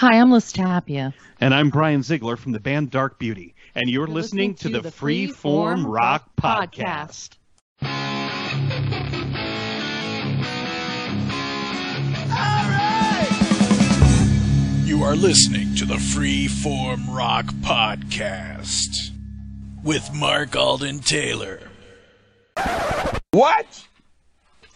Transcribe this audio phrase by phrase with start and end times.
[0.00, 1.12] Hi, I'm Liz Tapia.
[1.42, 4.90] And I'm Brian Ziegler from the band Dark Beauty, and you're, You're listening, to, the
[4.90, 7.36] Free Form Rock Podcast.
[14.86, 19.10] You are listening to the Freeform Rock Podcast
[19.84, 21.60] with Mark Alden Taylor.
[23.32, 23.86] What?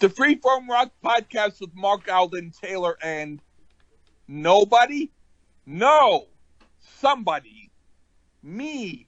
[0.00, 3.40] The Freeform Rock Podcast with Mark Alden Taylor and
[4.28, 5.10] nobody?
[5.66, 6.26] No,
[7.00, 7.70] somebody.
[8.42, 9.06] Me,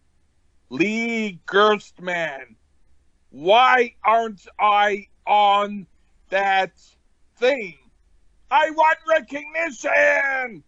[0.71, 2.57] Lee Gerstmann.
[3.31, 5.87] Why aren't I on
[6.31, 6.73] that
[7.37, 7.75] thing?
[8.51, 10.63] I want recognition!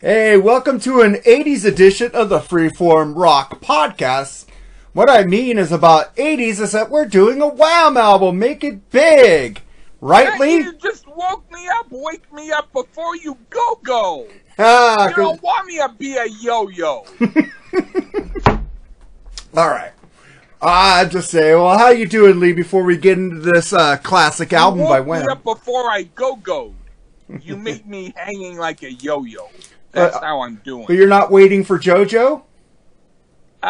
[0.00, 4.46] Hey, welcome to an 80s edition of the Freeform Rock Podcast.
[4.92, 8.90] What I mean is about 80s is that we're doing a Wham album, make it
[8.90, 9.60] big.
[10.00, 10.56] Right, Lee?
[10.58, 11.86] You just woke me up.
[11.90, 14.26] Wake me up before you go go.
[14.60, 17.04] Ah, You don't want me to be a yo-yo.
[19.56, 19.92] all right.
[20.60, 22.52] I just say, well, how you doing, Lee?
[22.52, 25.28] Before we get into this uh, classic album by Wham.
[25.28, 26.74] up before I go go.
[27.40, 29.48] You make me hanging like a yo-yo.
[29.92, 30.86] That's Uh, how I'm doing.
[30.88, 32.42] But you're not waiting for JoJo?
[33.62, 33.66] Uh,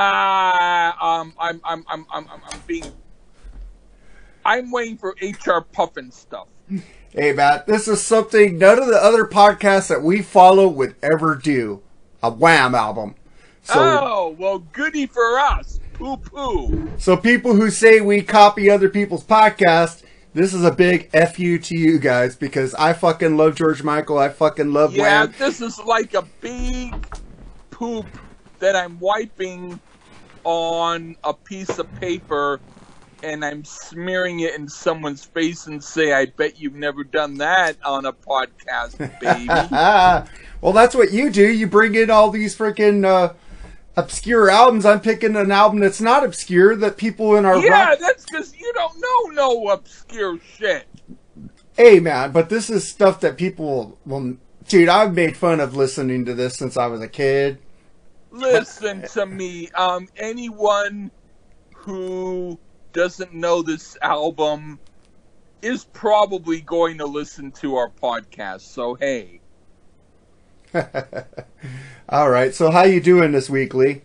[1.02, 2.90] um, I'm, I'm, I'm, I'm, I'm, I'm being.
[4.48, 6.46] I'm waiting for HR Pufnstuf.
[7.12, 11.34] Hey, Matt, this is something none of the other podcasts that we follow would ever
[11.34, 11.82] do.
[12.22, 13.14] A Wham album.
[13.62, 15.80] So, oh, well, goody for us.
[15.92, 16.90] Poo poo.
[16.96, 21.76] so people who say we copy other people's podcasts, this is a big fu to
[21.76, 24.18] you guys because I fucking love George Michael.
[24.18, 25.34] I fucking love Yeah, Wham.
[25.38, 26.94] this is like a big
[27.70, 28.06] poop
[28.60, 29.78] that I'm wiping
[30.44, 32.60] on a piece of paper
[33.22, 37.76] and I'm smearing it in someone's face and say, I bet you've never done that
[37.84, 39.46] on a podcast, baby.
[40.60, 41.46] well, that's what you do.
[41.46, 43.34] You bring in all these freaking uh,
[43.96, 44.86] obscure albums.
[44.86, 48.56] I'm picking an album that's not obscure that people in our yeah, rock that's because
[48.56, 50.86] you don't know no obscure shit.
[51.76, 54.36] Hey man, but this is stuff that people will.
[54.68, 57.58] Dude, I've made fun of listening to this since I was a kid.
[58.30, 59.70] Listen to me.
[59.70, 61.10] Um, anyone
[61.74, 62.58] who
[62.98, 64.76] doesn't know this album
[65.62, 68.62] is probably going to listen to our podcast.
[68.62, 69.40] So hey,
[72.08, 74.02] All right, so how you doing this week, Lee?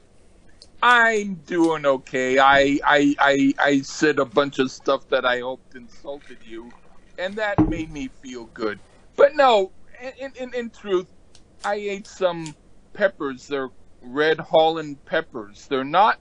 [0.84, 2.38] I'm doing okay.
[2.38, 6.72] I I I, I said a bunch of stuff that I hoped insulted you,
[7.18, 8.78] and that made me feel good.
[9.16, 9.72] But no,
[10.20, 11.08] in in, in truth,
[11.66, 12.54] I ate some
[12.94, 13.48] peppers.
[13.48, 13.72] They're
[14.04, 15.66] red Holland peppers.
[15.66, 16.20] They're not.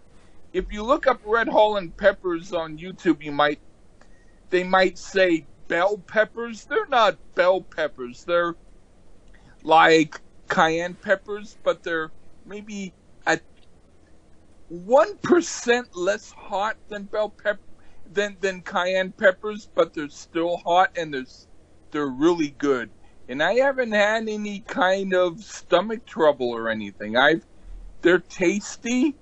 [0.53, 3.61] If you look up red Holland peppers on YouTube, you might
[4.51, 6.67] they might say bell peppers.
[6.67, 8.25] They're not bell peppers.
[8.27, 8.57] They're
[9.63, 12.13] like cayenne peppers, but they're
[12.45, 12.95] maybe
[13.27, 13.41] a
[14.69, 17.61] one percent less hot than bell pepper
[18.07, 21.25] than than cayenne peppers, but they're still hot and they're
[21.93, 22.93] they're really good.
[23.29, 27.17] And I haven't had any kind of stomach trouble or anything.
[27.17, 27.47] I've
[28.03, 29.19] they're tasty,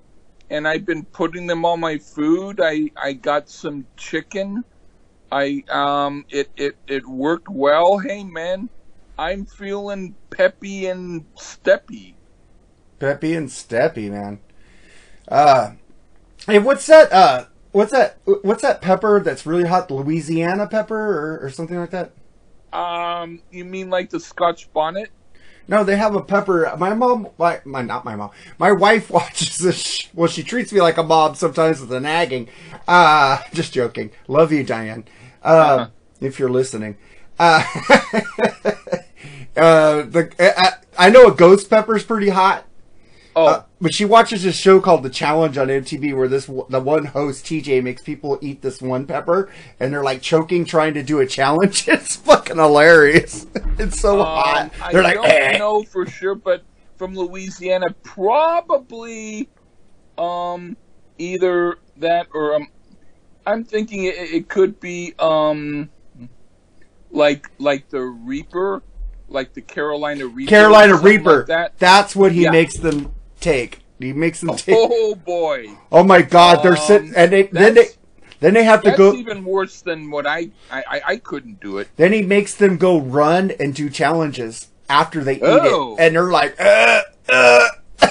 [0.51, 2.59] and I've been putting them on my food.
[2.61, 4.63] I I got some chicken.
[5.31, 7.97] I um it it it worked well.
[7.97, 8.69] Hey man,
[9.17, 12.15] I'm feeling peppy and steppy.
[12.99, 14.39] Peppy and Steppy, man.
[15.27, 15.71] Uh,
[16.45, 17.11] hey, what's that?
[17.11, 18.17] Uh, what's that?
[18.25, 19.89] What's that pepper that's really hot?
[19.89, 22.11] Louisiana pepper or, or something like that?
[22.73, 25.09] Um, you mean like the Scotch bonnet?
[25.67, 26.73] No, they have a pepper.
[26.77, 28.31] My mom, my, my not my mom.
[28.57, 30.07] My wife watches this.
[30.13, 32.49] Well, she treats me like a mom sometimes with the nagging.
[32.87, 34.11] Uh, just joking.
[34.27, 35.05] Love you, Diane.
[35.43, 35.87] Uh, Uh-huh.
[36.19, 36.97] if you're listening.
[37.39, 37.63] Uh,
[39.55, 40.73] uh, the I,
[41.07, 42.65] I know a ghost pepper's pretty hot.
[43.35, 46.79] Oh, Uh, but she watches this show called The Challenge on MTV, where this the
[46.81, 49.49] one host TJ makes people eat this one pepper,
[49.79, 51.87] and they're like choking trying to do a challenge.
[51.87, 53.47] It's fucking hilarious.
[53.79, 54.71] It's so um, hot.
[54.91, 56.63] They're like, I don't "Eh." know for sure, but
[56.97, 59.47] from Louisiana, probably,
[60.17, 60.75] um,
[61.17, 62.67] either that or um,
[63.45, 65.89] I'm thinking it, it could be um,
[67.11, 68.83] like like the Reaper,
[69.27, 71.37] like the Carolina Reaper, Carolina Reaper.
[71.39, 71.77] like that.
[71.79, 72.51] That's what he Yeah.
[72.51, 73.79] makes them take.
[73.99, 74.75] He makes them take.
[74.77, 76.63] Oh boy, Oh my God!
[76.63, 77.87] They're Um, sitting, and they, then they
[78.39, 79.13] then they have to that's go.
[79.13, 81.89] even worse than what I I, I couldn't do it.
[81.97, 85.95] Then he makes them go run and do challenges after they eat Oh.
[85.95, 87.67] it, and they're like, uh, uh.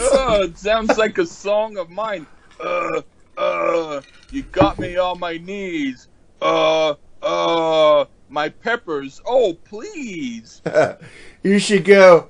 [0.00, 2.26] Oh, it sounds like a song of mine.
[2.60, 3.02] Uh,
[3.36, 4.00] uh,
[4.30, 6.08] you got me on my knees.
[6.42, 9.20] Uh, uh, my peppers.
[9.26, 10.60] Oh, please.
[11.42, 12.28] you should go.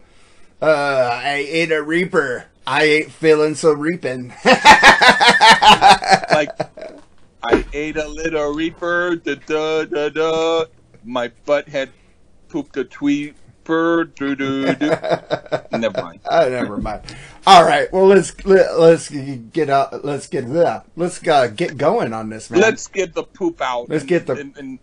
[0.60, 2.46] Uh, I ate a reaper.
[2.66, 4.28] I ain't feeling so reaping.
[4.44, 6.50] like
[7.42, 9.16] I ate a little reaper.
[9.16, 10.64] Da da da da.
[11.04, 11.90] My butt had
[12.48, 14.12] pooped a tweeper.
[14.14, 14.88] Do do do.
[15.78, 16.20] Never mind.
[16.28, 17.02] Oh, never mind.
[17.46, 17.90] All right.
[17.92, 20.04] Well, let's let, let's get out.
[20.04, 22.60] Let's get uh, let's uh, get going on this, man.
[22.60, 23.88] Let's get the poop out.
[23.88, 24.78] Let's and, get the- and and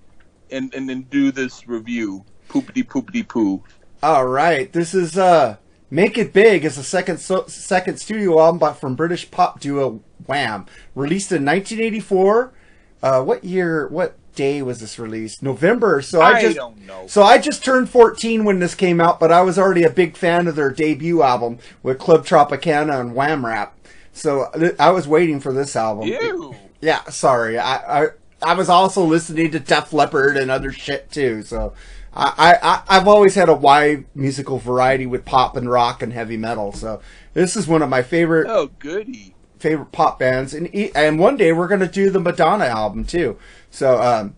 [0.51, 2.23] and, and, and do this review.
[2.49, 3.63] Poopity poopity poo.
[4.01, 4.71] All right.
[4.71, 5.57] This is uh,
[5.95, 10.01] "Make It Big" is the second so, second studio album by, from British pop duo
[10.25, 12.53] Wham, released in 1984.
[13.01, 13.87] Uh, what year?
[13.87, 15.41] What day was this released?
[15.41, 16.01] November.
[16.01, 17.07] So I I just don't know.
[17.07, 20.17] So I just turned 14 when this came out, but I was already a big
[20.17, 23.73] fan of their debut album with Club Tropicana and Wham Rap.
[24.11, 26.07] So I was waiting for this album.
[26.07, 26.55] Ew.
[26.81, 27.57] Yeah, sorry.
[27.57, 28.07] I, I
[28.41, 31.41] I was also listening to Def Leppard and other shit too.
[31.41, 31.73] So
[32.15, 36.37] I, I I've always had a wide musical variety with pop and rock and heavy
[36.37, 36.71] metal.
[36.71, 37.01] So
[37.33, 39.35] this is one of my favorite Oh, goody.
[39.59, 40.53] favorite pop bands.
[40.53, 43.37] And and one day we're gonna do the Madonna album too.
[43.69, 44.35] So um,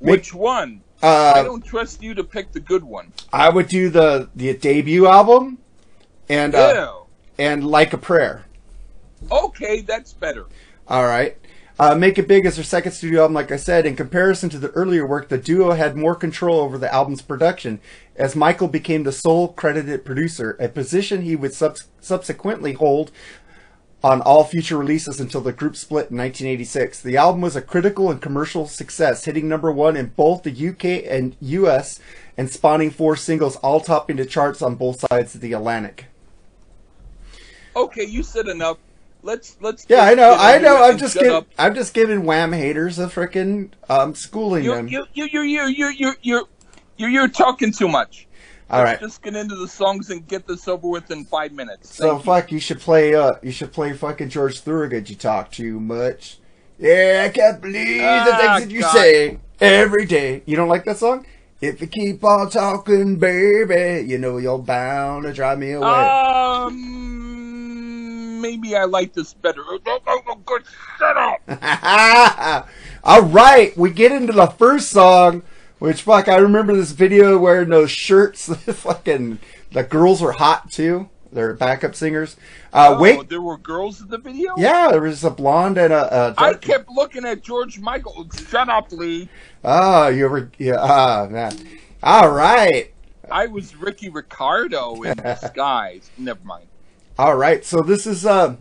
[0.00, 0.82] Which one?
[1.02, 3.12] I uh, don't trust you to pick the good one.
[3.32, 5.58] I would do the the debut album
[6.28, 6.92] and uh,
[7.38, 8.44] and Like a Prayer.
[9.30, 10.46] Okay, that's better.
[10.88, 11.36] All right.
[11.78, 13.86] Uh, Make It Big is their second studio album, like I said.
[13.86, 17.80] In comparison to the earlier work, the duo had more control over the album's production,
[18.14, 23.10] as Michael became the sole credited producer, a position he would subs- subsequently hold
[24.04, 27.00] on all future releases until the group split in 1986.
[27.00, 31.04] The album was a critical and commercial success, hitting number one in both the UK
[31.08, 32.00] and US,
[32.36, 36.06] and spawning four singles, all topping the charts on both sides of the Atlantic.
[37.74, 38.76] Okay, you said enough
[39.22, 39.86] let's let's.
[39.88, 40.82] Yeah, I know, I know.
[40.82, 44.88] I'm just giving, I'm just giving wham haters a freaking um schooling you, them.
[44.88, 46.48] You you you you you you you
[46.96, 48.26] you're, you're talking too much.
[48.70, 49.00] All Let's right.
[49.00, 51.94] Just get into the songs and get this over with in five minutes.
[51.94, 52.58] so fuck, you.
[52.58, 53.14] should play.
[53.14, 55.10] Uh, you should play fucking George Thorogood.
[55.10, 56.38] You talk too much.
[56.78, 58.92] Yeah, I can't believe the ah, things that you God.
[58.92, 60.42] say every day.
[60.46, 61.26] You don't like that song?
[61.60, 65.86] If you keep on talking, baby, you know you're bound to drive me away.
[65.86, 67.21] Um,
[68.42, 69.62] maybe I like this better.
[69.66, 70.64] Oh, oh, oh, oh, good.
[70.98, 72.68] Shut up.
[73.04, 75.42] All right, we get into the first song,
[75.78, 78.54] which fuck, I remember this video wearing those shirts.
[78.56, 79.38] fucking,
[79.70, 81.08] the girls were hot too.
[81.32, 82.36] They're backup singers.
[82.74, 84.54] Uh, oh, wait, there were girls in the video.
[84.58, 86.32] yeah, there was a blonde and a.
[86.32, 88.28] a I kept looking at George Michael.
[88.48, 89.30] Shut up, Lee.
[89.64, 90.50] Oh, you ever?
[90.58, 91.56] Yeah, ah, man.
[92.02, 92.92] All right,
[93.30, 96.10] I was Ricky Ricardo in disguise.
[96.18, 96.66] Never mind.
[97.18, 97.64] All right.
[97.64, 98.56] So this is uh,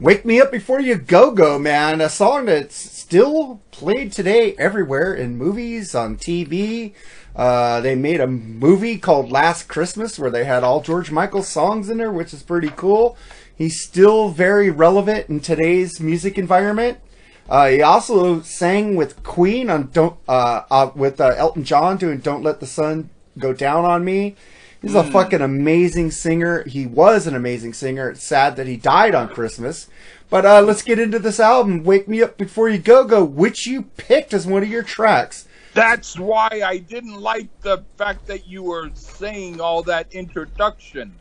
[0.00, 2.00] "Wake Me Up Before You Go Go," man.
[2.00, 6.94] A song that's still played today everywhere in movies, on TV.
[7.36, 11.90] Uh, they made a movie called Last Christmas where they had all George Michael songs
[11.90, 13.16] in there, which is pretty cool.
[13.54, 16.98] He's still very relevant in today's music environment.
[17.48, 22.18] Uh, he also sang with Queen on "Don't" uh, uh, with uh, Elton John doing
[22.18, 24.36] "Don't Let the Sun Go Down on Me."
[24.84, 26.62] He's a fucking amazing singer.
[26.64, 28.10] He was an amazing singer.
[28.10, 29.88] It's sad that he died on Christmas.
[30.28, 33.66] But uh, let's get into this album, "Wake Me Up Before You Go Go," which
[33.66, 35.48] you picked as one of your tracks.
[35.72, 41.14] That's why I didn't like the fact that you were saying all that introduction.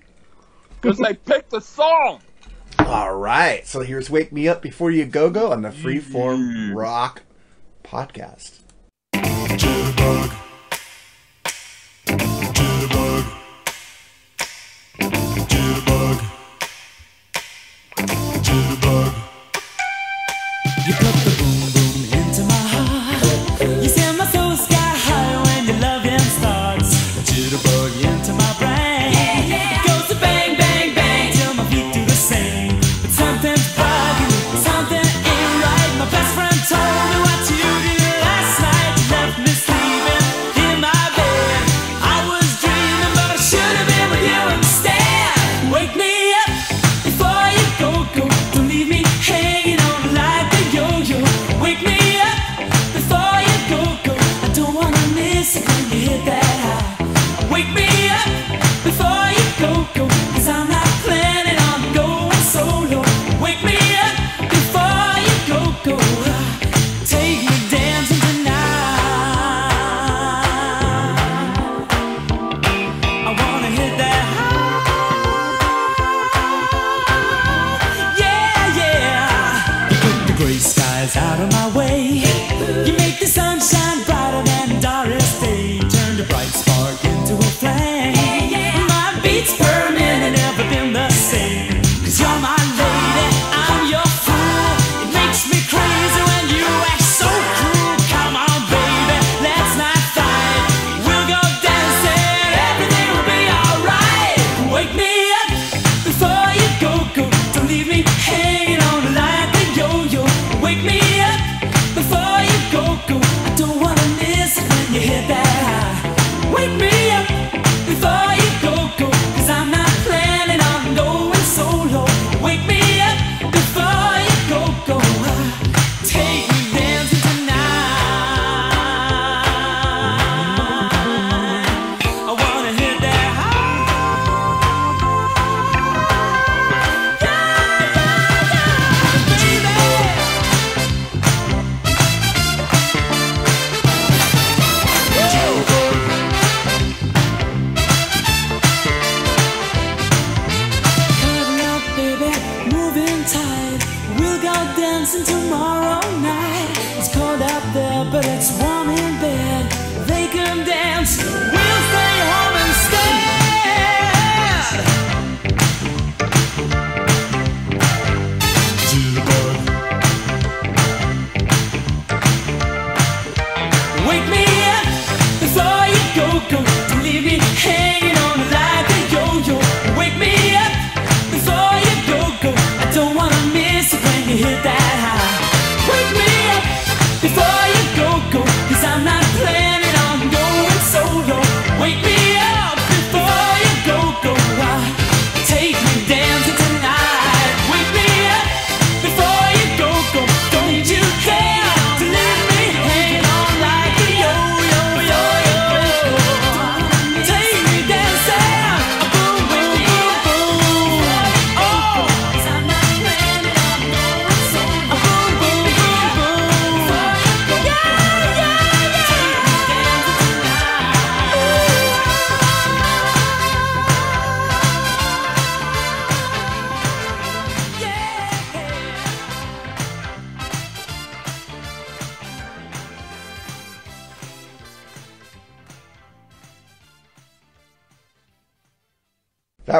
[0.81, 2.19] Because I picked the song.
[2.79, 7.21] All right, so here's "Wake Me Up Before You Go Go" on the Freeform Rock
[7.81, 8.59] podcast.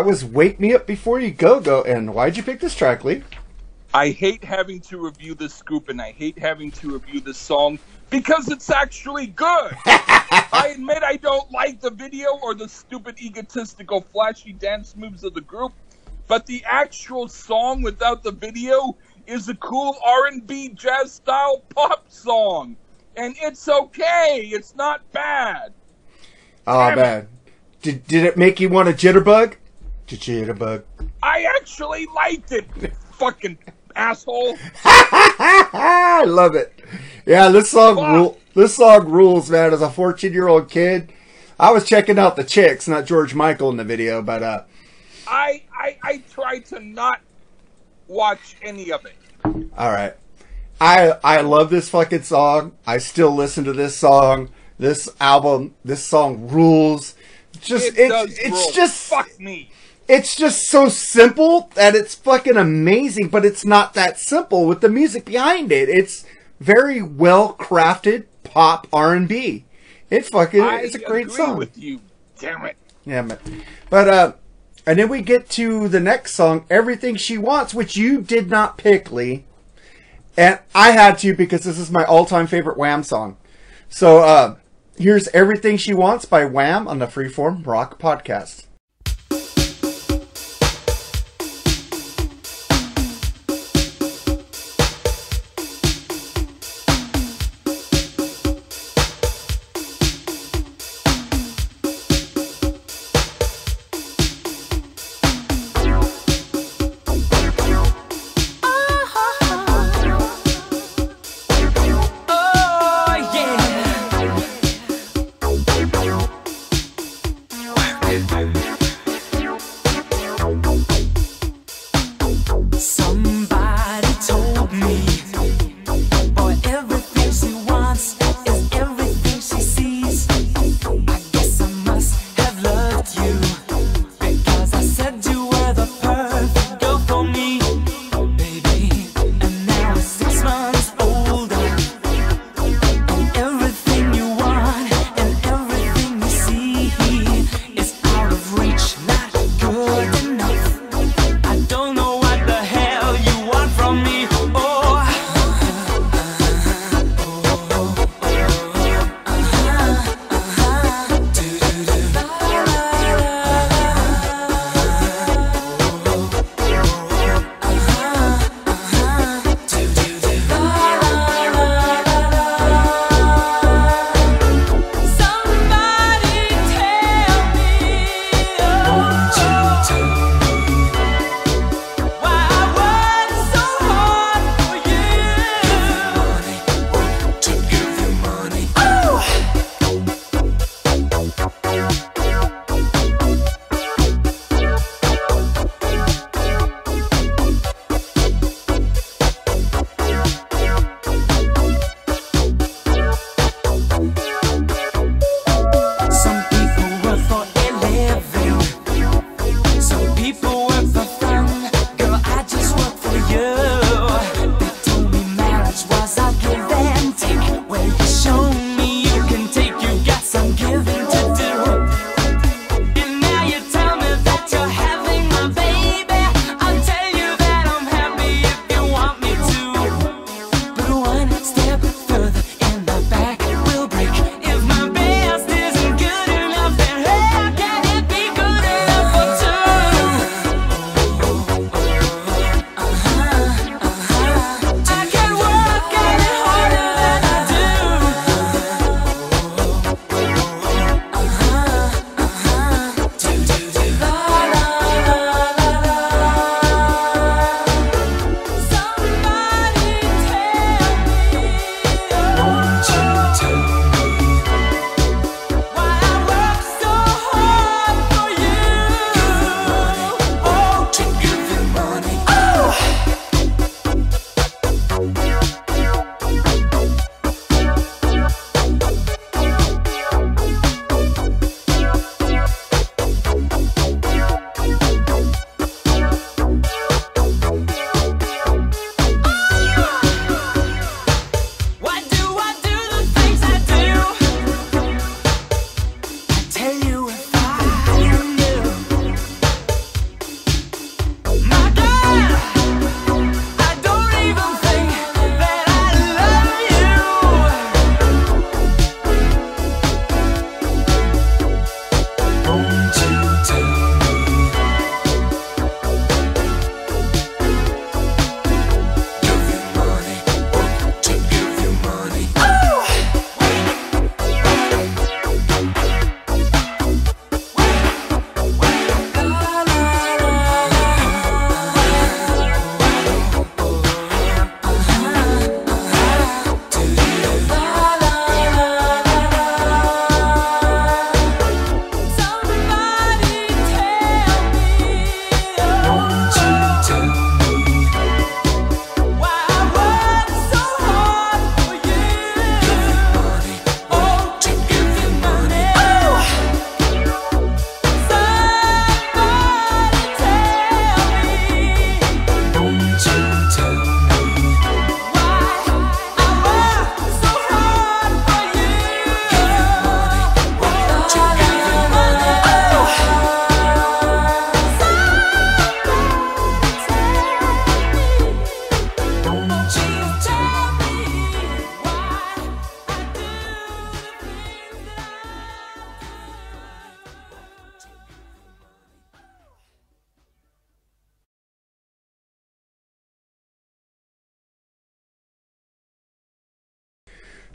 [0.03, 1.81] That was Wake Me Up Before You Go Go.
[1.83, 3.23] And why'd you pick this track, Lee?
[3.93, 7.79] I hate having to review this scoop and I hate having to review this song
[8.09, 9.71] because it's actually good.
[9.85, 15.35] I admit I don't like the video or the stupid egotistical flashy dance moves of
[15.35, 15.71] the group,
[16.27, 22.75] but the actual song without the video is a cool R&B jazz style pop song.
[23.15, 24.49] And it's okay.
[24.51, 25.71] It's not bad.
[26.67, 27.01] Oh, Damn it.
[27.01, 27.27] man.
[27.81, 29.55] Did, did it make you want a jitterbug?
[30.17, 30.83] Jitterbug.
[31.21, 32.65] I actually liked it.
[33.13, 33.57] Fucking
[33.95, 34.57] asshole.
[34.85, 36.79] I love it.
[37.25, 38.39] Yeah, this song rule.
[38.55, 39.73] This song rules, man.
[39.73, 41.11] As a 14 year old kid,
[41.59, 44.63] I was checking out the chicks, not George Michael in the video, but uh,
[45.27, 47.21] I I I try to not
[48.07, 49.15] watch any of it.
[49.77, 50.15] all right.
[50.81, 52.73] I I love this fucking song.
[52.85, 54.49] I still listen to this song.
[54.77, 57.15] This album, this song rules.
[57.61, 58.71] Just It it's does it's rule.
[58.73, 59.71] just fuck me.
[60.07, 64.89] It's just so simple that it's fucking amazing, but it's not that simple with the
[64.89, 65.89] music behind it.
[65.89, 66.25] It's
[66.59, 69.65] very well crafted pop R and B.
[70.09, 71.57] It fucking I it's a great song.
[71.57, 72.01] with you.
[72.39, 72.77] Damn it.
[73.05, 73.39] Yeah, man.
[73.89, 74.33] But uh,
[74.85, 78.77] and then we get to the next song, "Everything She Wants," which you did not
[78.77, 79.45] pick, Lee,
[80.37, 83.37] and I had to because this is my all-time favorite Wham song.
[83.89, 84.55] So uh,
[84.97, 88.67] here's "Everything She Wants" by Wham on the Freeform Rock Podcast.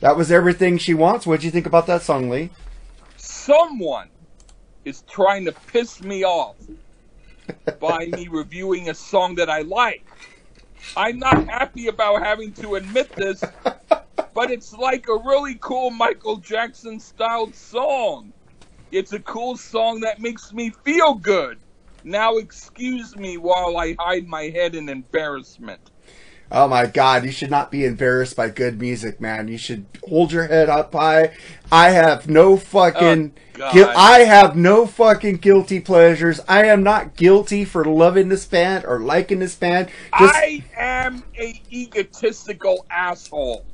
[0.01, 1.27] That was everything she wants.
[1.27, 2.51] What'd you think about that song, Lee?
[3.17, 4.09] Someone
[4.85, 6.57] is trying to piss me off
[7.81, 10.05] by me reviewing a song that I like.
[10.97, 13.43] I'm not happy about having to admit this,
[14.35, 18.33] but it's like a really cool Michael Jackson styled song.
[18.93, 21.59] It's a cool song that makes me feel good.
[22.05, 25.81] Now excuse me while I hide my head in embarrassment.
[26.51, 29.49] Oh my god, you should not be embarrassed by good music, man.
[29.49, 31.35] You should hold your head up high.
[31.71, 36.41] I have no fucking Oh, gui- I have no fucking guilty pleasures.
[36.49, 39.91] I am not guilty for loving this band or liking this band.
[40.17, 43.67] Just I am a egotistical asshole.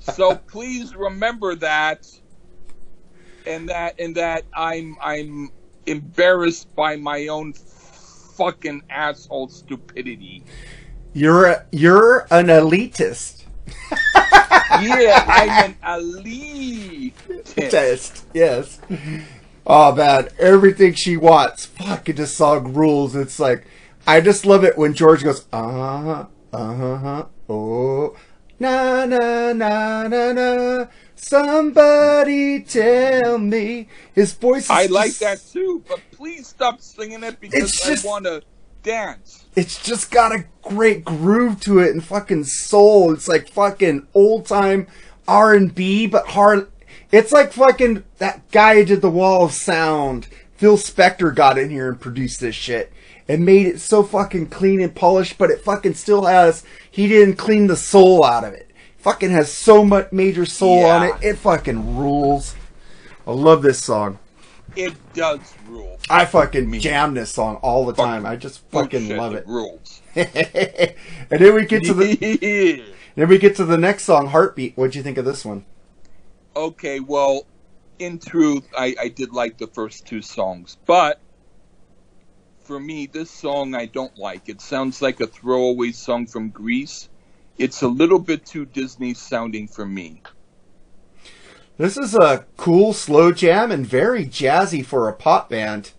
[0.00, 2.06] So please remember that
[3.46, 5.50] and that and that I'm I'm
[5.86, 10.44] embarrassed by my own fucking asshole stupidity.
[11.14, 13.44] You're a, you're an elitist.
[14.80, 15.76] Yeah, I'm an
[16.22, 17.54] elitist.
[17.70, 18.26] Test.
[18.34, 18.78] Yes.
[19.66, 21.66] Oh man, everything she wants.
[21.66, 23.16] Fucking this song rules.
[23.16, 23.66] It's like
[24.06, 25.62] I just love it when George goes, uh
[26.02, 28.16] huh, uh huh, oh,
[28.60, 30.86] na na na na na.
[31.16, 33.88] Somebody tell me.
[34.14, 34.64] His voice.
[34.64, 38.42] Is I like that too, but please stop singing it because just- I want to
[38.88, 39.44] dance.
[39.54, 43.12] It's just got a great groove to it and fucking soul.
[43.12, 44.86] It's like fucking old time
[45.26, 46.70] R and B, but hard.
[47.12, 50.26] It's like fucking that guy who did the Wall of Sound.
[50.56, 52.90] Phil Spector got in here and produced this shit
[53.28, 56.64] and made it so fucking clean and polished, but it fucking still has.
[56.90, 58.70] He didn't clean the soul out of it.
[58.96, 61.12] Fucking has so much major soul on it.
[61.20, 62.56] It fucking rules.
[63.26, 64.18] I love this song.
[64.76, 65.98] It does rule.
[66.08, 68.24] I fucking jam this song all the time.
[68.24, 69.46] I just fucking love it.
[69.46, 70.02] rules.
[70.14, 70.94] and
[71.30, 74.76] then we get to the then we get to the next song, Heartbeat.
[74.76, 75.64] What'd you think of this one?
[76.54, 77.46] Okay, well,
[77.98, 81.20] in truth, I, I did like the first two songs, but
[82.62, 84.48] for me, this song I don't like.
[84.48, 87.08] It sounds like a throwaway song from Grease.
[87.56, 90.22] It's a little bit too Disney sounding for me.
[91.78, 95.92] This is a cool slow jam and very jazzy for a pop band.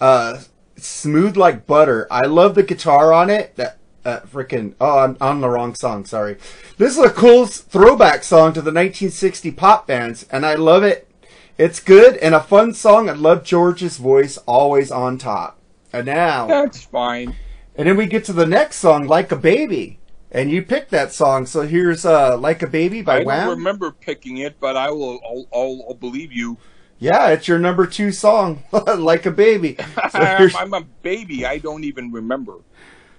[0.00, 0.40] Uh,
[0.76, 2.08] smooth like butter.
[2.10, 3.54] I love the guitar on it.
[3.54, 6.04] That uh, freaking oh, I'm on the wrong song.
[6.04, 6.36] Sorry.
[6.78, 11.08] This is a cool throwback song to the 1960 pop bands, and I love it.
[11.56, 13.08] It's good and a fun song.
[13.08, 15.58] I love George's voice, always on top.
[15.92, 17.36] And now, That's fine.
[17.76, 19.99] and then we get to the next song, "Like a Baby,"
[20.32, 21.46] and you picked that song.
[21.46, 23.46] So here's uh, "Like a Baby" by I Wham.
[23.48, 25.20] don't remember picking it, but I will.
[25.24, 26.58] I'll, I'll, I'll believe you.
[26.98, 29.76] Yeah, it's your number two song, like a baby.
[30.10, 30.18] So
[30.58, 31.46] I'm a baby.
[31.46, 32.56] I don't even remember.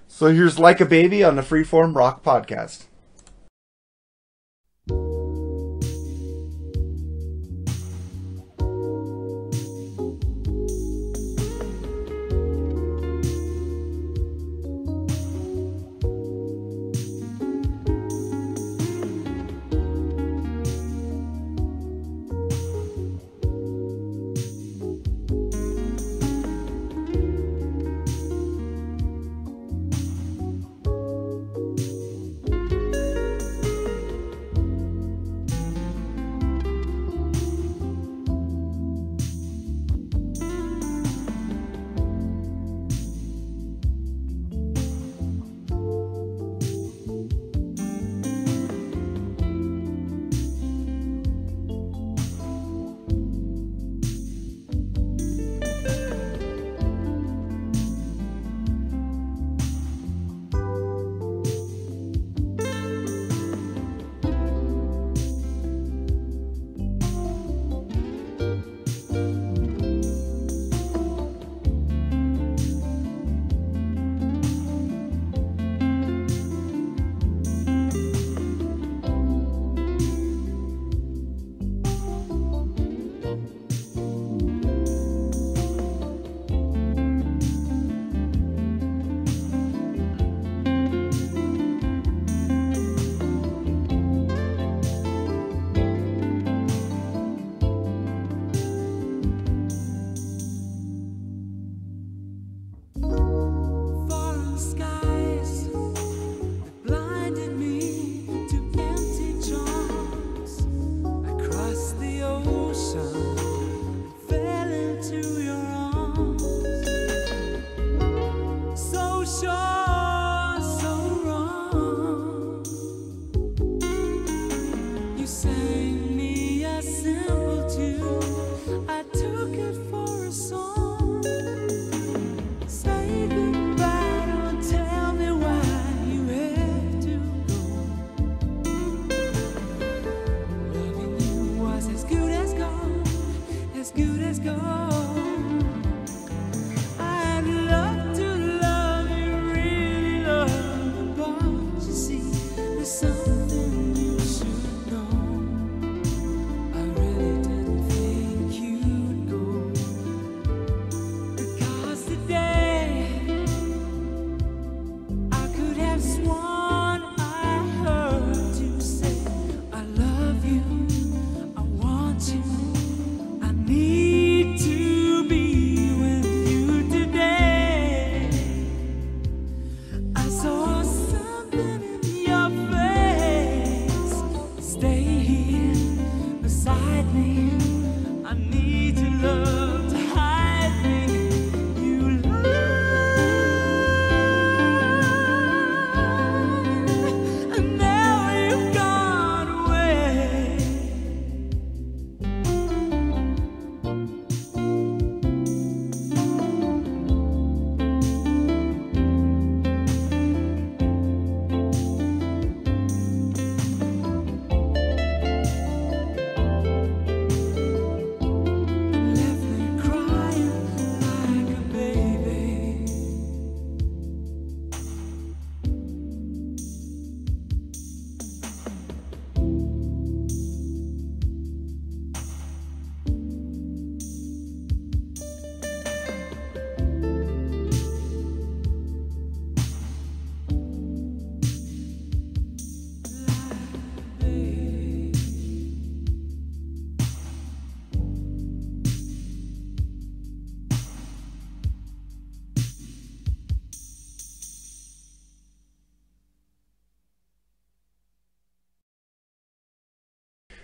[0.06, 2.84] so here's like a baby on the Freeform Rock Podcast.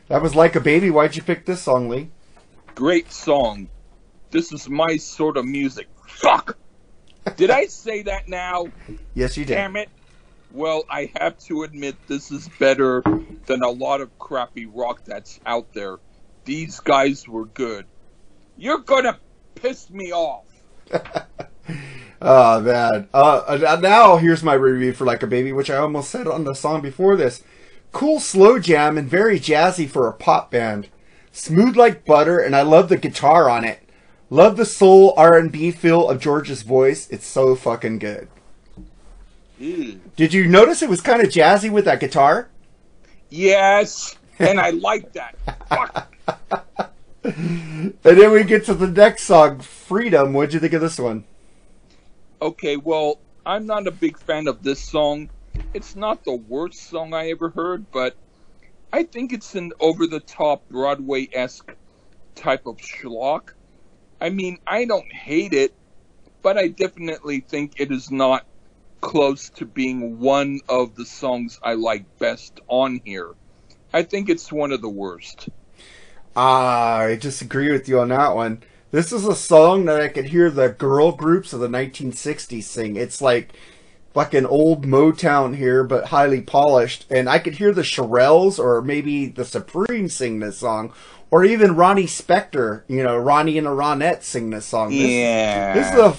[0.09, 0.91] That was like a baby.
[0.91, 2.11] Why'd you pick this song, Lee?
[2.75, 3.69] Great song.
[4.31, 5.89] This is my sort of music.
[6.07, 6.57] Fuck!
[7.37, 8.69] Did I say that now?
[9.15, 9.55] Yes, you did.
[9.55, 9.91] Damn it.
[10.51, 13.03] Well, I have to admit this is better
[13.47, 15.99] than a lot of crappy rock that's out there.
[16.45, 17.85] These guys were good.
[18.57, 19.19] You're gonna
[19.55, 20.47] piss me off.
[22.23, 23.09] Oh man.
[23.13, 26.45] Uh, uh, now here's my review for Like a Baby, which I almost said on
[26.45, 27.45] the song before this.
[27.99, 30.89] Cool slow jam and very jazzy for a pop band.
[31.33, 33.81] Smooth like butter, and I love the guitar on it.
[34.31, 37.11] Love the soul R&B feel of George's voice.
[37.11, 38.29] It's so fucking good.
[39.59, 40.01] Ew.
[40.15, 42.49] Did you notice it was kind of jazzy with that guitar?
[43.31, 45.37] Yes, and I like that.
[45.69, 46.15] Fuck.
[47.25, 50.33] And then we get to the next song, Freedom.
[50.35, 51.25] What'd you think of this one?
[52.41, 55.31] Okay, well, I'm not a big fan of this song.
[55.75, 58.17] It's not the worst song I ever heard, but
[58.93, 61.75] I think it's an over the top Broadway esque
[62.35, 63.53] type of schlock.
[64.21, 65.75] I mean, I don't hate it,
[66.43, 68.47] but I definitely think it is not
[69.01, 73.35] close to being one of the songs I like best on here.
[73.93, 75.49] I think it's one of the worst.
[76.35, 78.63] Ah, I disagree with you on that one.
[78.91, 82.97] This is a song that I could hear the girl groups of the 1960s sing.
[82.97, 83.53] It's like
[84.15, 87.05] like an old Motown here, but highly polished.
[87.11, 90.93] And I could hear the Shirelles or maybe the Supremes sing this song,
[91.31, 94.91] or even Ronnie Spector, you know, Ronnie and the Ronettes sing this song.
[94.91, 95.75] This, Yeah.
[95.75, 96.17] this is a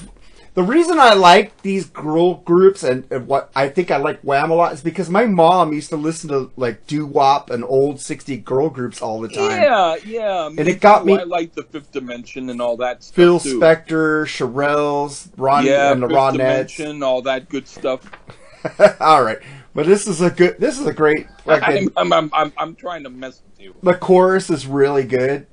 [0.59, 4.51] the reason I like these girl groups and, and what I think I like Wham
[4.51, 8.01] a lot is because my mom used to listen to like doo wop and old
[8.01, 9.51] 60 girl groups all the time.
[9.51, 10.47] Yeah, yeah.
[10.47, 13.57] And it got me- I like the Fifth Dimension and all that stuff Phil too.
[13.57, 16.31] Spector, Shirelles, Ronnie yeah, and the Fifth Ronettes.
[16.33, 18.11] Dimension, all that good stuff.
[18.99, 19.39] all right,
[19.73, 20.57] but this is a good.
[20.59, 21.27] This is a great.
[21.45, 23.75] Like I'm, I'm, I'm, I'm, I'm trying to mess with you.
[23.81, 25.47] the chorus is really good,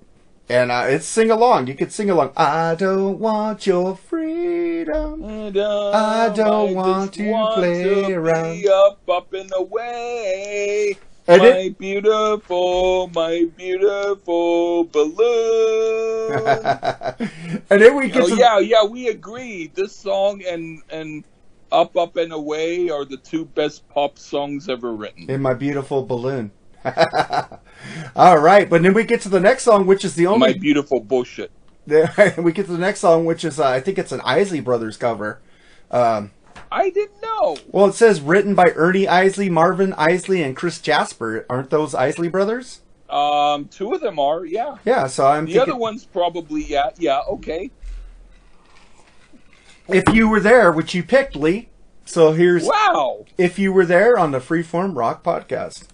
[0.49, 1.67] and uh, it's sing along.
[1.67, 2.33] You could sing along.
[2.37, 5.25] I don't want your freedom.
[5.25, 5.51] I
[6.35, 8.67] don't I want just to want play to around.
[8.69, 10.97] Up, up and away.
[11.29, 16.37] And my it- beautiful, my beautiful balloon.
[17.71, 19.67] and then we get oh yeah, yeah, we agree.
[19.75, 21.25] This song and and
[21.73, 25.29] Up, Up and Away are the two best pop songs ever written.
[25.29, 26.53] in my beautiful balloon.
[28.17, 30.59] all right, but then we get to the next song, which is the only My
[30.59, 31.51] beautiful bullshit.
[31.87, 34.97] we get to the next song, which is uh, I think it's an Isley Brothers
[34.97, 35.41] cover.
[35.91, 36.33] Um,
[36.71, 37.57] I didn't know.
[37.71, 41.47] Well, it says written by Ernie Isley, Marvin Isley, and Chris Jasper.
[41.49, 42.81] Aren't those Isley brothers?
[43.09, 44.79] Um, two of them are, yeah.
[44.85, 47.71] Yeah, so I'm The thinking other one's probably, yeah, yeah, okay.
[49.89, 51.69] if you were there, which you picked, Lee.
[52.05, 53.27] So here's Wow.
[53.39, 55.85] if you were there on the Freeform Rock podcast.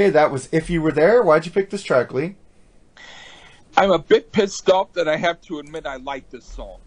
[0.00, 1.22] Okay, that was If You Were There.
[1.22, 2.34] Why'd you pick this track, Lee?
[3.76, 6.78] I'm a bit pissed off that I have to admit I like this song.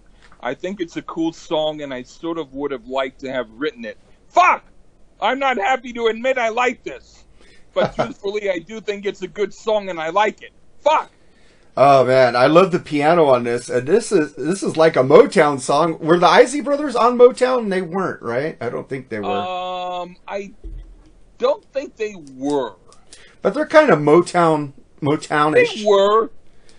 [0.42, 3.48] I think it's a cool song, and I sort of would have liked to have
[3.52, 4.00] written it.
[4.30, 4.66] Fuck!
[5.22, 7.26] I'm not happy to admit I like this.
[7.76, 10.54] But truthfully, I do think it's a good song, and I like it.
[10.80, 11.12] Fuck!
[11.78, 15.04] Oh man, I love the piano on this, and this is this is like a
[15.04, 16.00] Motown song.
[16.00, 17.70] Were the Isley Brothers on Motown?
[17.70, 18.58] They weren't, right?
[18.60, 20.54] I don't think they were, Um, I
[21.38, 22.78] don't think they were.
[23.44, 25.76] But they're kind of Motown Motownish.
[25.76, 26.32] They were,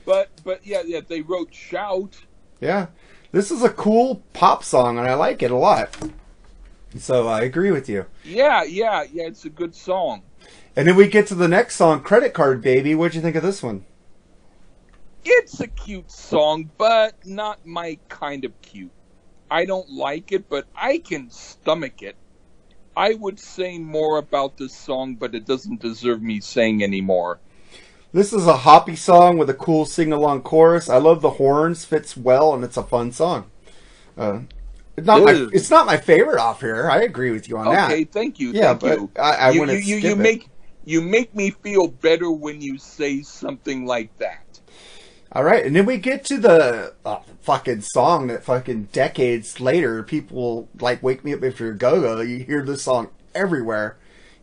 [0.04, 2.24] but but yeah, yeah, they wrote "Shout."
[2.60, 2.88] Yeah,
[3.30, 5.96] this is a cool pop song, and I like it a lot.
[6.96, 8.06] So I agree with you.
[8.24, 9.26] Yeah, yeah, yeah.
[9.26, 10.22] It's a good song.
[10.74, 13.44] And then we get to the next song, "Credit Card Baby." What'd you think of
[13.44, 13.84] this one?
[15.24, 18.90] It's a cute song, but not my kind of cute.
[19.50, 22.16] I don't like it, but I can stomach it.
[22.96, 27.40] I would say more about this song, but it doesn't deserve me saying anymore.
[28.12, 30.88] This is a hoppy song with a cool sing-along chorus.
[30.88, 33.50] I love the horns; fits well, and it's a fun song.
[34.16, 34.40] Uh,
[34.96, 36.88] it's not my, it's not my favorite off here.
[36.88, 37.90] I agree with you on that.
[37.90, 38.52] Okay, thank you.
[38.52, 39.10] Yeah, thank but you.
[39.18, 40.18] I- I you, wouldn't you, you, you it.
[40.18, 40.48] make
[40.84, 44.43] you make me feel better when you say something like that.
[45.34, 50.02] All right, and then we get to the uh, fucking song that fucking decades later
[50.04, 53.96] people like "Wake Me Up If You're a Go-Go." You hear this song everywhere,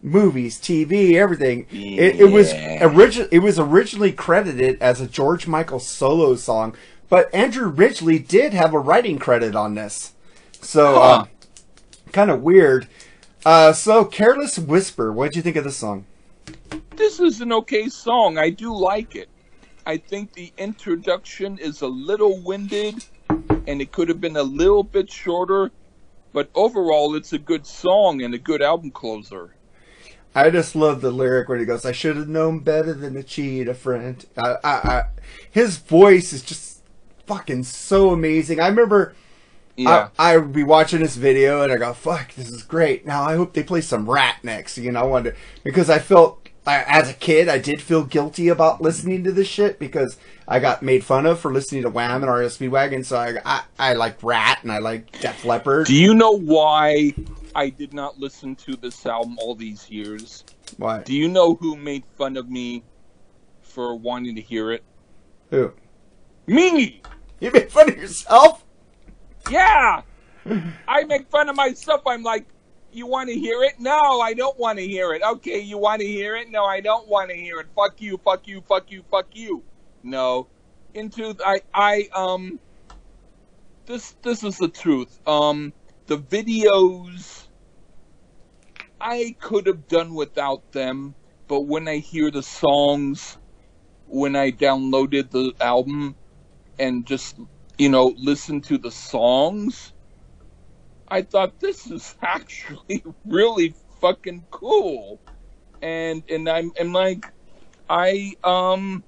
[0.04, 1.66] movies, TV, everything.
[1.72, 2.86] It, it was Yeah.
[2.86, 3.30] origin.
[3.32, 6.76] It was originally credited as a George Michael solo song,
[7.08, 10.12] but Andrew Ridgeley did have a writing credit on this,
[10.60, 11.00] so Huh.
[11.00, 11.26] uh,
[12.12, 12.88] kind of weird.
[13.46, 16.04] Uh, so, "Careless Whisper." What'd you think of this song?
[16.98, 18.38] This is an okay song.
[18.38, 19.30] I do like it.
[19.86, 23.04] I think the introduction is a little winded
[23.68, 25.72] and it could have been a little bit shorter,
[26.34, 29.56] but overall it's a good song and a good album closer.
[30.34, 33.24] I just love the lyric where he goes, "I should have known better than to
[33.24, 35.04] cheat a friend." I, I, I,
[35.50, 36.82] his voice is just
[37.26, 38.60] fucking so amazing.
[38.60, 39.14] I remember
[39.76, 40.10] Yeah.
[40.20, 43.24] I, I would be watching this video and I go, "Fuck, this is great." Now
[43.24, 44.78] I hope they play some Ratt next.
[44.78, 48.47] You know, I wanted because I felt I, as a kid I did feel guilty
[48.47, 52.24] about listening to this shit because I got made fun of for listening to Wham
[52.24, 53.05] and REO Speedwagon.
[53.05, 55.88] So I, I, I like Ratt and I like Def Leppard.
[55.88, 57.14] Do you know why
[57.55, 60.43] I did not listen to this album all these years?
[60.78, 61.01] Why?
[61.01, 62.84] Do you know who made fun of me
[63.62, 64.84] for wanting to hear it?
[65.49, 65.74] Who?
[66.47, 67.01] Me!
[67.39, 68.64] You made fun of yourself?
[69.49, 70.01] Yeah!
[70.88, 72.01] I make fun of myself.
[72.05, 72.45] I'm like,
[72.94, 73.80] you want to hear it?
[73.80, 75.22] No, I don't want to hear it.
[75.24, 76.50] Okay, you want to hear it?
[76.50, 77.68] No, I don't want to hear it.
[77.76, 79.64] Fuck you, fuck you, fuck you, fuck you.
[80.04, 80.48] No.
[80.94, 82.60] Into I I um
[83.86, 85.20] this this is the truth.
[85.28, 85.74] Um
[86.08, 87.48] the videos
[89.00, 91.16] I could have done without them,
[91.48, 93.38] but when I hear the songs
[94.08, 96.16] when I downloaded the album
[96.78, 97.38] and just
[97.78, 99.94] you know listen to the songs
[101.12, 105.22] I thought this is actually really fucking cool.
[105.82, 107.26] And and I'm like
[107.89, 109.05] I um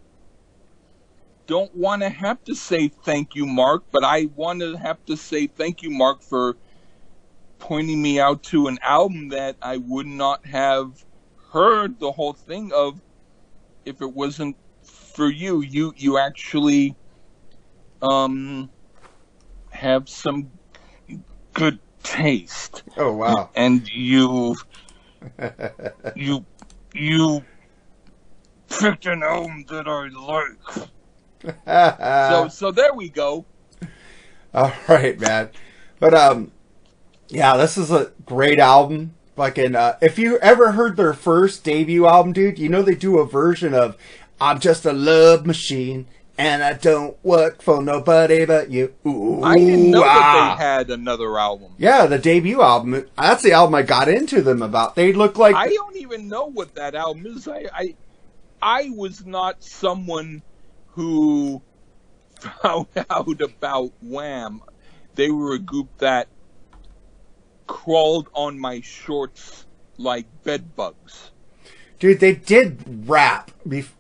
[1.48, 5.18] don't want to have to say thank you Mark, but I want to have to
[5.18, 6.58] say thank you Mark for
[7.60, 11.06] pointing me out to an album that I would not have
[11.52, 13.02] heard the whole thing of
[13.86, 15.62] if it wasn't for you.
[15.62, 16.98] You you actually
[18.02, 18.72] um
[19.72, 20.52] have some
[21.54, 23.50] good taste Oh wow.
[23.56, 24.56] and you
[26.16, 26.46] you
[26.94, 27.44] you
[28.70, 30.90] picked an album that I like.
[31.68, 33.46] So so there we go.
[34.54, 35.50] All right, man.
[36.00, 36.52] But um,
[37.30, 39.16] yeah, this is a great album.
[39.36, 43.18] Fucking, uh, if you ever heard their first debut album, dude, you know they do
[43.18, 43.98] a version of
[44.40, 46.06] "I'm Just a Love Machine
[46.38, 50.56] and I Don't Work for Nobody But You." Ooh, I didn't know ah.
[50.56, 51.74] that they had another album.
[51.78, 53.06] Yeah, the debut album.
[53.18, 54.96] That's the album I got into them about.
[54.96, 57.48] They look like I don't even know what that album is.
[57.48, 57.96] I I,
[58.62, 60.42] I was not someone
[60.88, 61.62] who
[62.62, 64.62] found out about Wham.
[65.16, 66.28] They were a group that
[67.68, 69.66] crawled on my shorts
[69.98, 71.32] like bed bugs.
[72.04, 73.50] Dude, they did rap.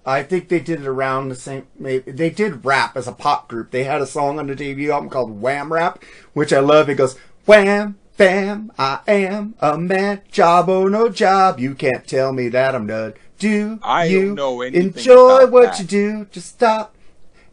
[0.06, 1.68] I think they did it around the same.
[1.80, 3.72] Maybe they did rap as a pop group.
[3.72, 6.90] They had a song on the debut album called Wham Rap, which I love.
[6.90, 10.20] It goes Wham, bam, I am a man.
[10.30, 13.14] Job or no job, you can't tell me that I'm done.
[13.40, 15.80] Do I you know anything enjoy what that.
[15.80, 16.26] you do?
[16.30, 16.94] Just stop.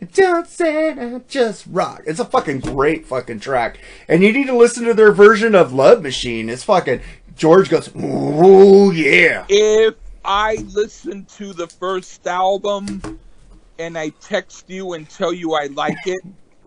[0.01, 2.03] and Don't say that, just rock.
[2.07, 3.79] It's a fucking great fucking track.
[4.09, 6.49] And you need to listen to their version of Love Machine.
[6.49, 7.03] It's fucking,
[7.37, 9.47] George goes, ooh, yeah.
[9.49, 9.95] If
[10.25, 13.19] I listen to the first album
[13.79, 16.21] and I text you and tell you I like it,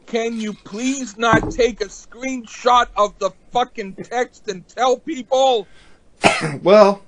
[0.07, 5.67] can you please not take a screenshot of the fucking text and tell people?
[6.61, 7.03] Well,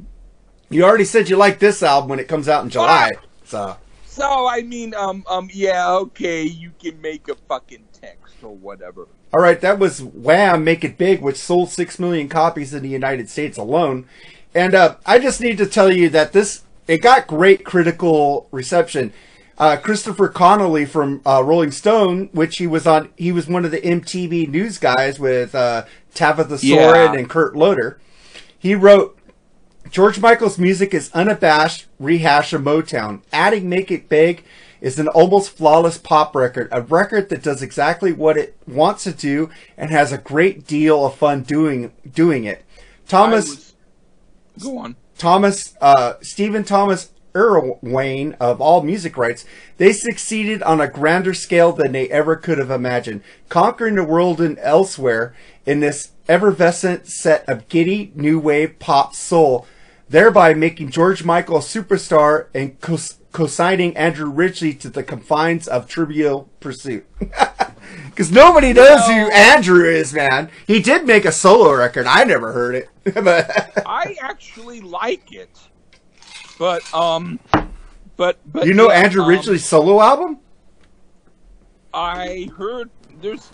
[0.70, 3.12] you already said you like this album when it comes out in July.
[3.44, 8.56] So So I mean, um, um, yeah, okay, you can make a fucking text or
[8.56, 9.08] whatever.
[9.34, 10.64] All right, that was Wham!
[10.64, 14.08] Make It Big, which sold six million copies in the United States alone.
[14.56, 19.12] And uh, I just need to tell you that this it got great critical reception.
[19.58, 23.72] Uh, Christopher Connelly from uh, Rolling Stone, which he was on, he was one of
[23.72, 26.92] the MTV news guys with uh, Tabitha Yeah.
[26.92, 28.00] Soren and Kurt Loder.
[28.58, 29.18] He wrote,
[29.90, 33.22] George Michael's music is unabashed rehash of Motown.
[33.32, 34.44] Adding Make It Big
[34.82, 39.14] is an almost flawless pop record, a record that does exactly what it wants to
[39.14, 42.66] do and has a great deal of fun doing doing it.
[43.08, 43.75] Thomas
[44.62, 44.96] go on.
[45.18, 49.46] Thomas, uh, Stephen Thomas Erlewine of All Music writes,
[49.78, 54.40] they succeeded on a grander scale than they ever could have imagined, conquering the world
[54.40, 55.36] and elsewhere
[55.66, 59.68] in this effervescent set of giddy new wave pop soul,
[60.10, 65.88] thereby making George Michael a superstar and cos- co-signing Andrew Ridgeley to the confines of
[65.88, 67.06] Trivial Pursuit.
[68.16, 70.50] Because nobody knows who Andrew is, man.
[70.68, 72.06] He did make a solo record.
[72.08, 73.84] I never heard it, but.
[73.86, 75.50] I actually like it,
[76.58, 77.42] but um,
[78.16, 80.40] but but You know yeah, Andrew um, Ridgeley's solo album?
[81.94, 82.90] I heard
[83.22, 83.52] there's.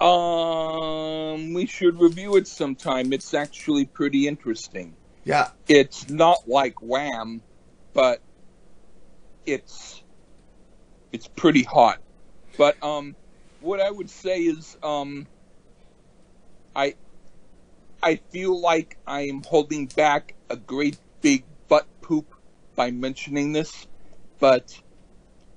[0.00, 3.12] Um, we should review it sometime.
[3.12, 4.96] It's actually pretty interesting.
[5.24, 5.50] Yeah.
[5.68, 7.40] It's not like Wham,
[7.94, 8.20] but
[9.46, 10.02] it's
[11.12, 12.00] it's pretty hot.
[12.56, 13.16] But um,
[13.60, 15.26] what I would say is um,
[16.74, 16.94] I
[18.02, 22.34] I feel like I am holding back a great big butt poop
[22.76, 23.86] by mentioning this,
[24.38, 24.74] but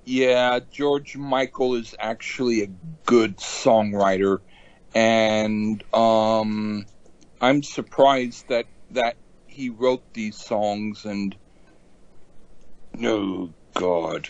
[0.04, 2.68] yeah, George Michael is actually a
[3.06, 4.40] good songwriter,
[4.94, 6.86] and um,
[7.40, 11.04] I'm surprised that that he wrote these songs.
[11.04, 11.36] And
[12.96, 14.28] no, God,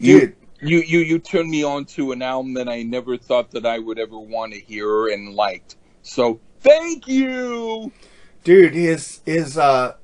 [0.00, 0.36] Dude.
[0.60, 3.78] You you you turned me on to an album that I never thought that I
[3.78, 5.76] would ever want to hear and liked.
[6.02, 7.92] So thank you.
[8.44, 9.96] Dude, his his uh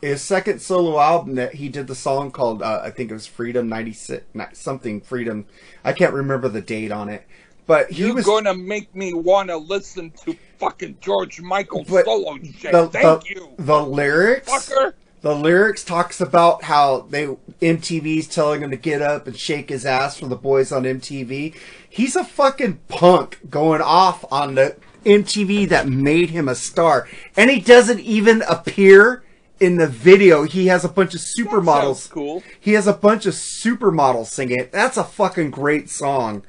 [0.00, 3.26] his second solo album that he did the song called uh, I think it was
[3.26, 5.46] Freedom 96 something Freedom.
[5.84, 7.26] I can't remember the date on it.
[7.66, 12.38] But he You're was gonna make me want to listen to fucking George Michael solo
[12.58, 12.72] shit.
[12.72, 14.94] the, Thank the, you, the lyrics fucker.
[15.20, 17.26] The lyrics talks about how they
[17.60, 21.54] MTV's telling him to get up and shake his ass for the boys on MTV.
[21.88, 27.50] He's a fucking punk going off on the MTV that made him a star, and
[27.50, 29.24] he doesn't even appear
[29.58, 30.44] in the video.
[30.44, 32.08] He has a bunch of supermodels.
[32.10, 32.42] Cool.
[32.60, 34.72] He has a bunch of supermodels singing it.
[34.72, 36.44] That's a fucking great song.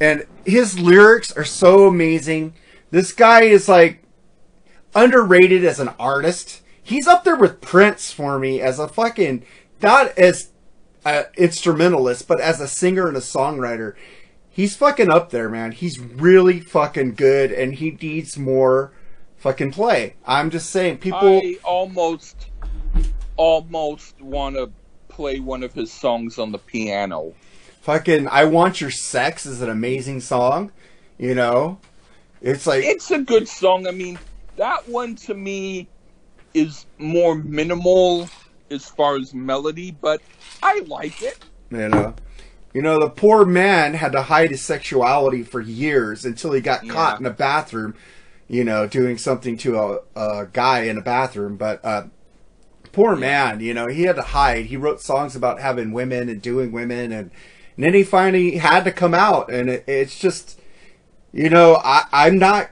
[0.00, 2.54] And his lyrics are so amazing.
[2.90, 4.02] This guy is like
[4.94, 6.62] underrated as an artist.
[6.88, 9.44] He's up there with Prince for me as a fucking
[9.82, 10.52] not as
[11.04, 13.92] an instrumentalist, but as a singer and a songwriter.
[14.48, 15.72] He's fucking up there, man.
[15.72, 18.92] He's really fucking good, and he needs more
[19.36, 20.14] fucking play.
[20.26, 21.40] I'm just saying, people.
[21.44, 22.46] I almost,
[23.36, 24.70] almost want to
[25.10, 27.34] play one of his songs on the piano.
[27.82, 30.72] fucking I Want Your Sex is an amazing song.
[31.18, 31.80] You know?
[32.40, 33.86] It's like It's a good song.
[33.86, 34.18] I mean,
[34.56, 35.86] that one to me
[36.54, 38.28] is more minimal
[38.70, 40.20] as far as melody, but
[40.62, 41.38] I like it.
[41.70, 42.14] you know.
[42.74, 46.86] You know, the poor man had to hide his sexuality for years until he got
[46.86, 47.94] caught in a bathroom,
[48.46, 51.56] you know, doing something to a, a guy in a bathroom.
[51.56, 52.04] But uh,
[52.92, 54.66] poor man, you know, he had to hide.
[54.66, 57.30] He wrote songs about having women and doing women, and,
[57.76, 59.50] and then he finally had to come out.
[59.50, 60.60] And it, it's just,
[61.32, 62.70] you know, I, I'm not.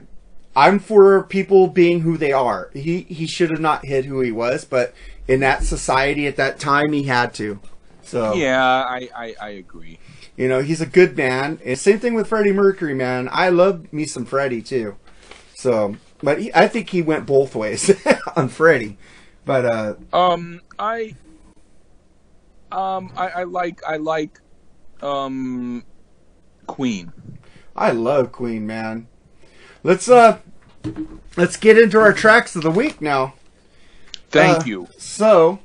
[0.57, 2.71] I'm for people being who they are.
[2.73, 4.91] He he should have not hid who he was, but
[5.27, 7.59] in that society at that time, he had to.
[8.01, 9.99] So Yeah, I, I, I agree.
[10.35, 11.59] you know, he's a good man.
[11.63, 13.29] And same thing with Freddie Mercury, man.
[13.31, 14.95] I love me some Freddie too.
[15.53, 17.91] So, but he, I think he went both ways
[18.35, 18.97] on Freddie.
[19.45, 21.15] But uh, Um, I,
[22.71, 24.39] um, I, I like, I like,
[25.01, 25.83] um,
[26.65, 27.13] Queen.
[27.75, 29.07] I love Queen, man.
[29.83, 30.39] Let's uh,
[31.35, 33.33] let's get into our tracks of the week now.
[34.29, 34.87] Thank Uh, you.
[34.97, 35.59] So,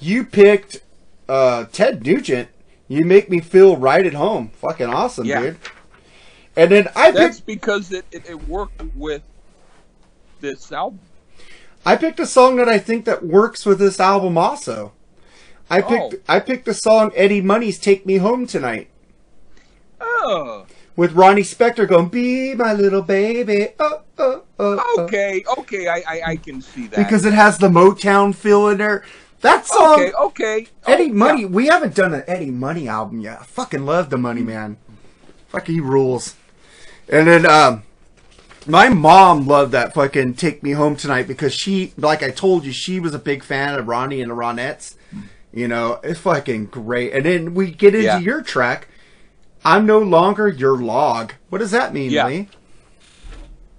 [0.00, 0.80] you picked
[1.28, 2.48] uh, Ted Nugent.
[2.88, 4.50] You make me feel right at home.
[4.60, 5.40] Fucking awesome, Yeah.
[5.40, 5.56] dude.
[6.56, 7.46] And then I That's picked.
[7.46, 9.22] because it, it, it worked with
[10.40, 11.00] this album.
[11.84, 14.92] I picked a song that I think that works with this album also.
[15.68, 16.18] I picked Oh.
[16.28, 18.88] I picked the song Eddie Money's "Take Me Home Tonight"
[20.00, 25.02] Oh, with Ronnie Spector going "Be my little baby." Oh, oh, oh, oh.
[25.04, 26.96] okay, okay, I, I, I can see that.
[26.96, 29.04] because it has the Motown feel in there.
[29.42, 30.66] That song, okay, okay.
[30.86, 31.42] Eddie Oh, Money.
[31.42, 31.46] yeah.
[31.48, 33.40] We haven't done an Eddie Money album yet.
[33.40, 34.78] I fucking love the Money Man.
[35.48, 36.34] Fucking he rules.
[37.08, 37.82] And then, um,
[38.66, 42.72] my mom loved that fucking "Take Me Home Tonight" because she, like I told you,
[42.72, 44.94] she was a big fan of Ronnie and the Ronettes.
[45.52, 47.12] You know, it's fucking great.
[47.12, 48.18] And then we get into Yeah.
[48.18, 48.88] your track.
[49.66, 51.32] I'm no longer your log.
[51.48, 52.28] What does that mean, Yeah.
[52.28, 52.48] Lee?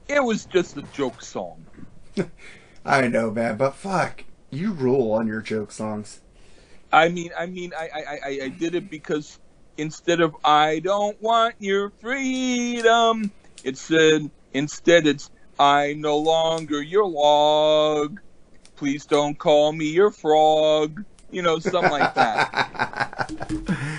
[0.09, 1.65] It was just a joke song.
[2.85, 6.19] I know, man, but fuck, you rule on your joke songs.
[6.91, 9.39] I mean, I mean, I, I, I, I did it because
[9.77, 13.31] instead of "I don't want your freedom,"
[13.63, 18.19] it said instead it's "I'm no longer your log.
[18.75, 23.31] Please don't call me your frog." You know, something like that.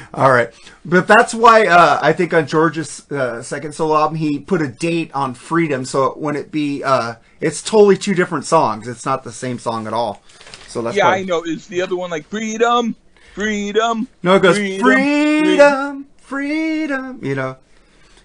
[0.15, 0.51] All right,
[0.85, 4.69] but that's why uh, I think on George's uh, second solo album he put a
[4.69, 8.89] date on Freedom, so when it be, uh, it's totally two different songs.
[8.89, 10.23] It's not the same song at all.
[10.69, 11.17] So that's yeah, why.
[11.17, 11.43] I know.
[11.43, 12.97] Is the other one like freedom,
[13.35, 14.09] freedom?
[14.23, 17.25] No, it goes Freedom, freedom, freedom.
[17.25, 17.57] You know,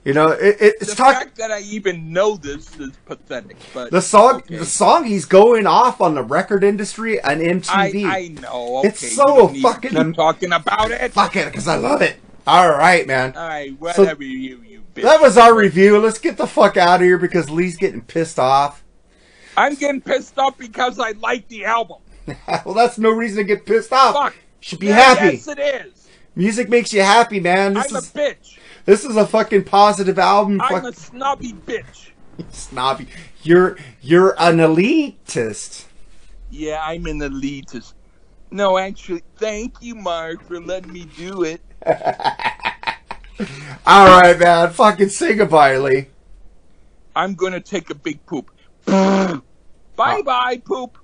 [0.06, 1.20] you know, it, it, it's The talking.
[1.20, 3.58] fact that I even know this is pathetic.
[3.74, 4.58] But The song, okay.
[4.58, 7.45] the song, he's going off on the record industry and I,
[7.91, 8.06] MTV.
[8.06, 8.78] I know.
[8.80, 11.12] Okay, It's so don't need to fucking am- talking about it.
[11.14, 12.18] Fuck it, because I love it.
[12.45, 13.34] All right, man.
[13.38, 15.04] All right, whatever you you bitch.
[15.04, 15.97] That was our review.
[15.99, 18.84] Let's get the fuck out of here because Lee's getting pissed off.
[19.56, 21.99] I'm getting pissed off because I like the album.
[22.66, 24.16] well, that's no reason to get pissed off.
[24.16, 24.36] Fuck.
[24.60, 25.38] Should be Yeah, happy.
[25.38, 26.08] Yes, it is.
[26.36, 27.74] Music makes you happy, man.
[27.76, 28.58] This I'm is a bitch.
[28.86, 30.61] This is a fucking positive album.
[30.61, 32.11] I'm Fuck a snobby bitch.
[32.49, 33.07] snobby.
[33.41, 35.86] You're you're an elitist.
[36.49, 37.93] Yeah, I'm an elitist.
[38.51, 41.61] No, actually, thank you, Mark, for letting me do it.
[43.86, 44.69] All right, man.
[44.69, 46.07] Fucking say goodbye, Lee.
[47.15, 48.51] I'm gonna take a big poop.
[48.86, 49.41] bye
[49.95, 50.97] bye, poop.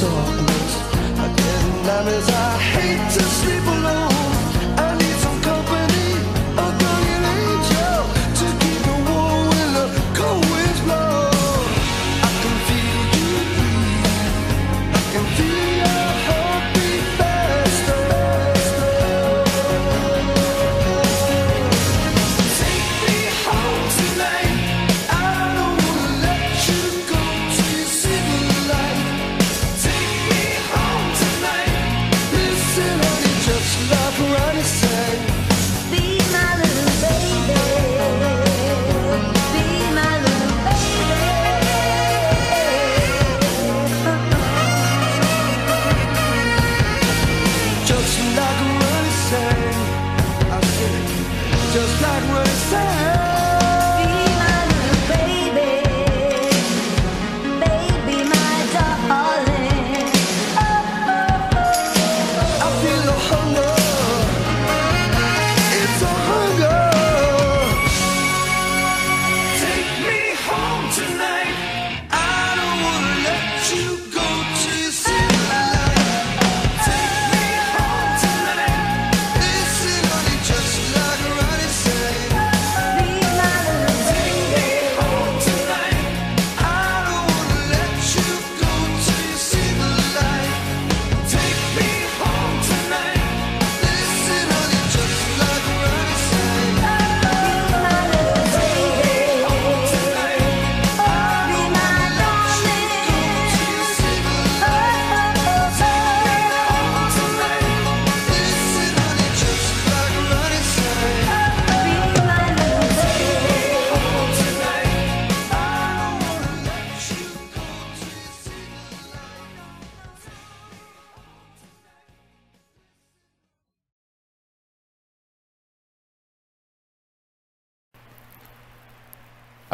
[0.00, 0.72] darkness
[1.26, 3.65] Again, memories I hate to sleep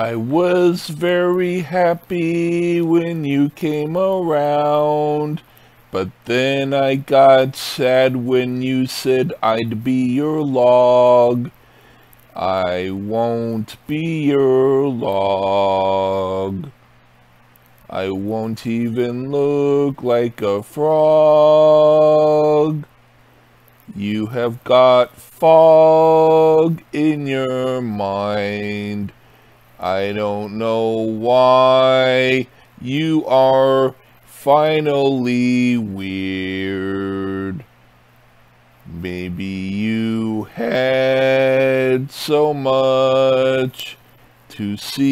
[0.02, 5.42] I was very happy when you came around,
[5.92, 11.52] but then I got sad when you said I'd be your log.
[12.34, 16.70] I won't be your log.
[17.88, 22.02] I won't even look like a frog.
[23.94, 29.12] You have got fog in your mind.
[29.82, 32.46] I don't know why
[32.80, 37.64] you are finally weird.
[38.86, 43.96] Maybe you had so much
[44.50, 45.08] to see,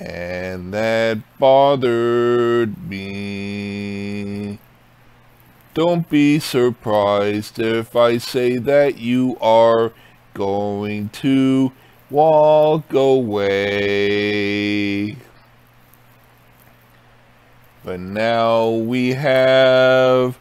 [0.00, 4.58] and that bothered me.
[5.74, 9.92] Don't be surprised if I say that you are
[10.34, 11.72] going to
[12.10, 13.52] walk away.
[17.84, 20.38] But now we have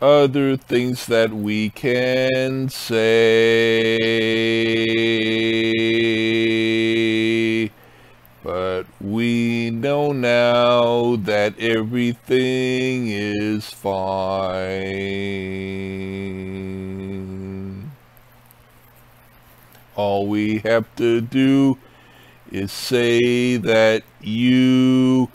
[0.00, 3.96] other things that we can say.
[8.44, 14.66] But we know now that everything is fine.
[19.96, 21.78] All we have to do
[22.52, 25.30] is say that you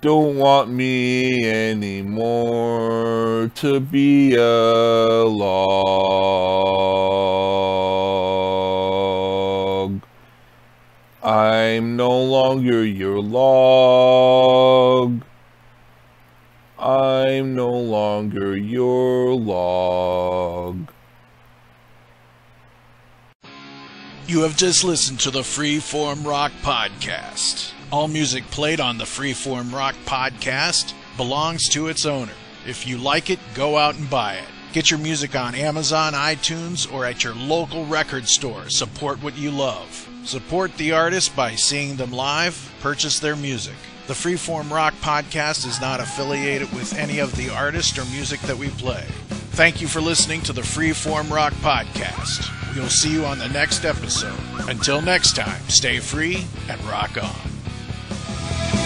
[0.00, 5.52] don't want me anymore to be a log.
[11.22, 15.22] I'm no longer your log.
[16.80, 20.90] I'm no longer your log.
[24.28, 27.72] You have just listened to the Freeform Rock Podcast.
[27.90, 32.34] All music played on the Freeform Rock Podcast belongs to its owner.
[32.66, 34.44] If you like it, go out and buy it.
[34.74, 38.68] Get your music on Amazon, iTunes, or at your local record store.
[38.68, 40.06] Support what you love.
[40.24, 43.76] Support the artist by seeing them live, purchase their music.
[44.08, 48.56] The Freeform Rock Podcast is not affiliated with any of the artists or music that
[48.56, 49.04] we play.
[49.50, 52.74] Thank you for listening to the Freeform Rock Podcast.
[52.74, 54.38] We'll see you on the next episode.
[54.66, 58.77] Until next time, stay free and rock on.